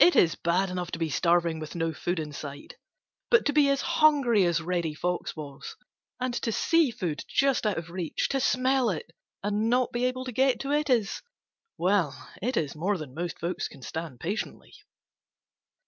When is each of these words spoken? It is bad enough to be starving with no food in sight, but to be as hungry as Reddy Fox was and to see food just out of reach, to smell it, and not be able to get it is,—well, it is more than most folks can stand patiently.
It 0.00 0.16
is 0.16 0.34
bad 0.34 0.68
enough 0.68 0.90
to 0.90 0.98
be 0.98 1.08
starving 1.08 1.60
with 1.60 1.76
no 1.76 1.92
food 1.92 2.18
in 2.18 2.32
sight, 2.32 2.74
but 3.30 3.46
to 3.46 3.52
be 3.52 3.68
as 3.68 3.80
hungry 3.82 4.44
as 4.44 4.60
Reddy 4.60 4.94
Fox 4.94 5.36
was 5.36 5.76
and 6.18 6.34
to 6.34 6.50
see 6.50 6.90
food 6.90 7.22
just 7.28 7.64
out 7.64 7.78
of 7.78 7.88
reach, 7.88 8.28
to 8.30 8.40
smell 8.40 8.90
it, 8.90 9.12
and 9.44 9.70
not 9.70 9.92
be 9.92 10.06
able 10.06 10.24
to 10.24 10.32
get 10.32 10.64
it 10.64 10.90
is,—well, 10.90 12.30
it 12.42 12.56
is 12.56 12.74
more 12.74 12.98
than 12.98 13.14
most 13.14 13.38
folks 13.38 13.68
can 13.68 13.80
stand 13.82 14.18
patiently. 14.18 14.72